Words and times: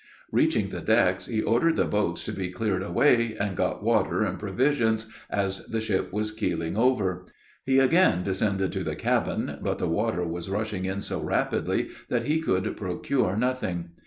Reaching 0.31 0.69
the 0.69 0.81
decks, 0.81 1.27
he 1.27 1.43
ordered 1.43 1.75
the 1.75 1.85
boats 1.85 2.23
to 2.23 2.31
be 2.31 2.47
cleared 2.49 2.81
away, 2.81 3.37
and 3.39 3.55
get 3.55 3.83
water 3.83 4.23
and 4.23 4.39
provisions, 4.39 5.11
as 5.29 5.63
the 5.67 5.79
ship 5.79 6.11
was 6.11 6.31
keeling 6.31 6.75
over. 6.75 7.25
He 7.67 7.77
again 7.77 8.23
descended 8.23 8.71
to 8.71 8.83
the 8.83 8.95
cabin, 8.95 9.59
but 9.61 9.77
the 9.77 9.87
water 9.87 10.25
was 10.25 10.49
rushing 10.49 10.85
in 10.85 11.03
so 11.03 11.21
rapidly 11.21 11.89
that 12.09 12.23
he 12.25 12.41
could 12.41 12.75
procure 12.75 13.35
nothing. 13.37 13.89